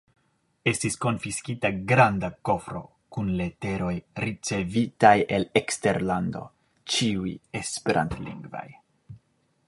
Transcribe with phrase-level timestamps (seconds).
[0.69, 2.81] Estis konfiskita granda kofro
[3.17, 3.91] kun leteroj
[4.25, 6.41] ricevitaj el eksterlando,
[6.95, 8.65] ĉiuj esperantlingvaj.